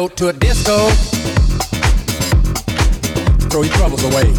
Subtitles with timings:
[0.00, 0.88] go to a disco.
[3.50, 4.32] Throw your troubles away.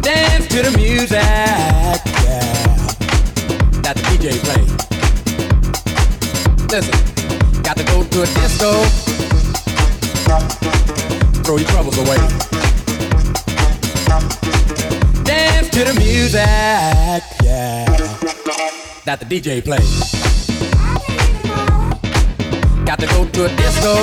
[0.00, 1.20] Dance to the music,
[2.24, 2.62] yeah.
[3.82, 4.62] That the DJ play.
[6.72, 8.70] Listen, got to go to a disco.
[11.42, 12.20] Throw your troubles away.
[15.24, 17.84] Dance to the music, yeah.
[19.04, 20.51] That the DJ play.
[22.92, 23.94] Got to go to a disco.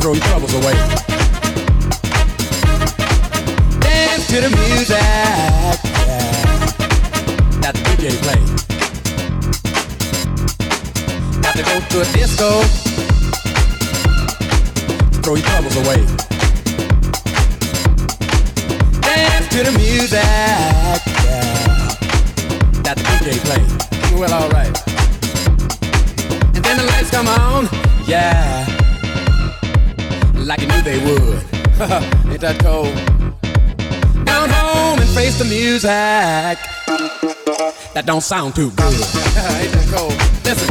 [0.00, 0.74] Throw your troubles away.
[3.78, 4.98] Dance to the music.
[4.98, 5.76] Yeah.
[7.62, 8.40] That the DJ play.
[11.42, 12.48] Got to go to a disco.
[15.22, 16.04] Throw your troubles away.
[19.00, 20.24] Dance to the music.
[21.24, 21.94] Yeah.
[22.82, 24.18] That the DJ play.
[24.18, 24.85] Well, alright.
[26.66, 27.68] Then the lights come on,
[28.08, 28.66] yeah.
[30.34, 31.38] Like you knew they would.
[32.32, 32.92] Ain't that cold?
[34.26, 35.88] Down home and face the music.
[37.94, 38.82] That don't sound too good.
[39.62, 40.18] Ain't that cold?
[40.42, 40.66] Listen.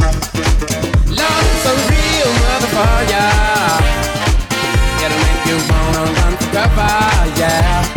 [1.16, 3.32] Love's a real motherfucker.
[5.00, 6.92] It'll make you wanna run for discover,
[7.40, 7.88] yeah.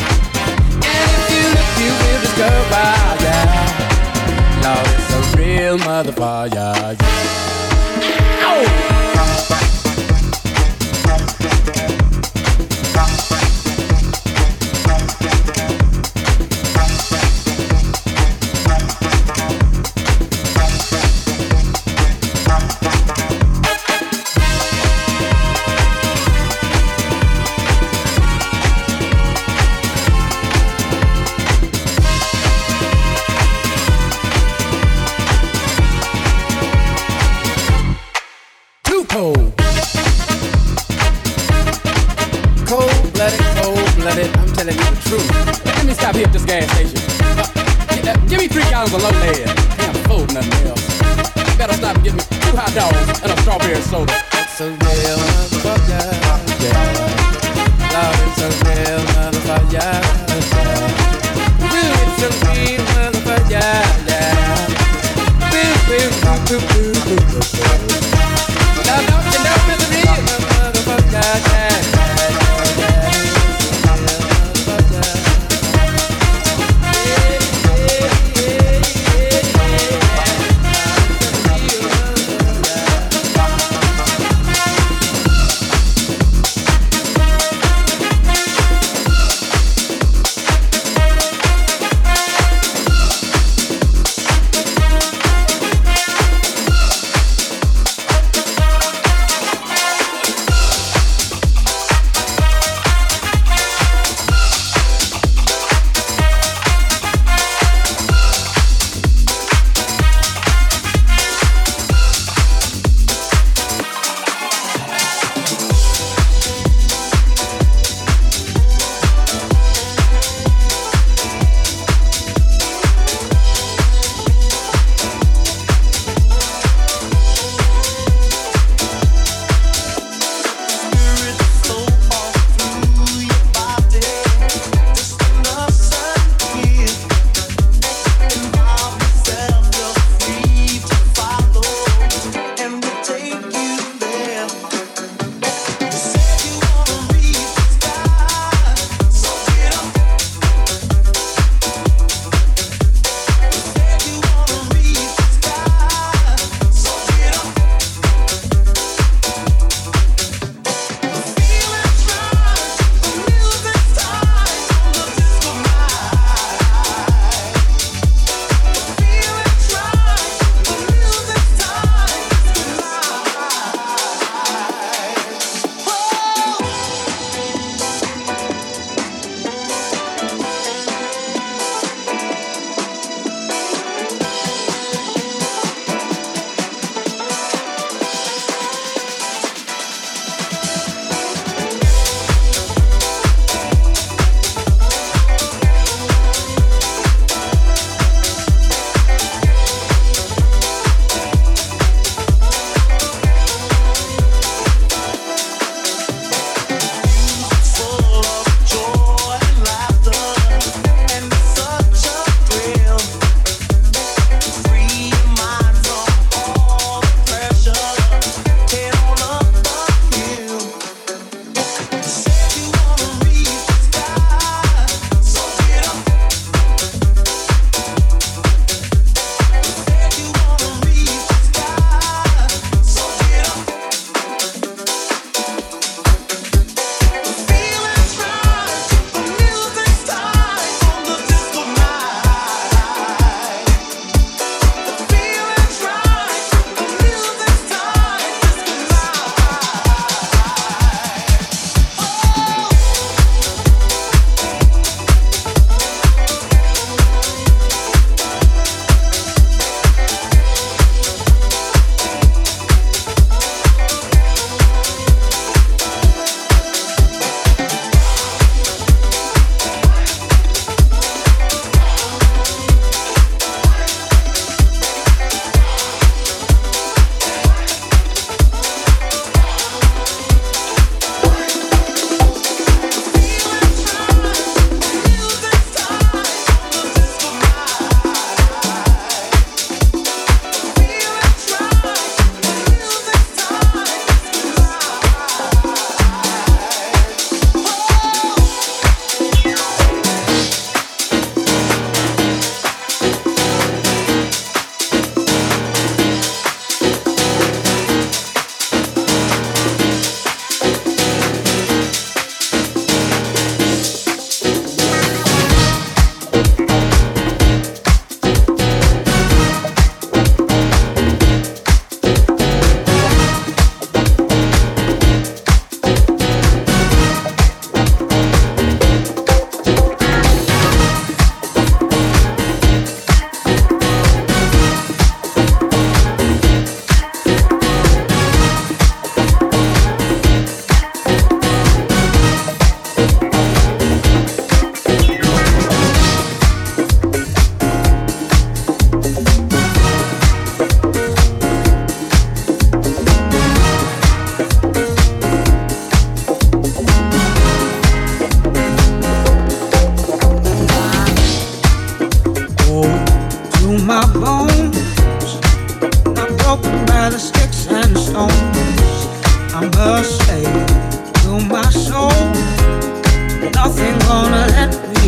[0.88, 2.88] And if you look, you will discover,
[3.28, 4.64] yeah.
[4.64, 7.20] Lord, it's a real motherfucker, yeah.
[8.62, 9.79] Oh!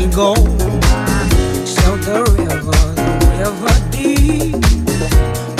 [0.01, 0.33] we go.
[1.65, 4.53] So the river, the river deep,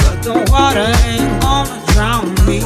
[0.02, 2.60] but the water ain't gonna drown me.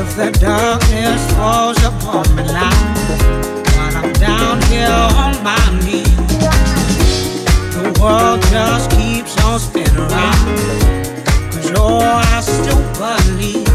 [0.00, 2.70] If the darkness falls upon me now,
[3.76, 6.38] while I'm down here on my knees,
[7.74, 10.46] the world just keeps on spinning around.
[11.52, 13.68] Cause oh, I still believe,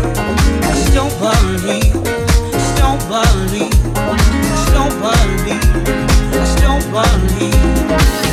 [0.64, 1.94] I still believe,
[2.72, 3.73] still believe.
[6.94, 8.33] one.